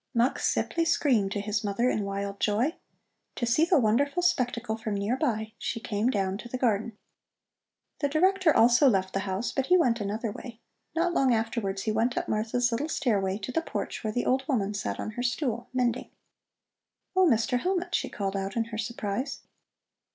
[0.15, 2.73] Mux simply screamed to his mother in wild joy.
[3.35, 6.97] To see the wonderful spectacle from near by, she came down to the garden.
[7.99, 10.59] The Director also left the house, but he went another way.
[10.95, 14.43] Not long afterwards he went up Martha's little stairway to the porch where the old
[14.47, 16.09] woman sat on her stool mending.
[17.15, 17.59] "Oh, Mr.
[17.59, 19.41] Hellmut!" she called out in her surprise.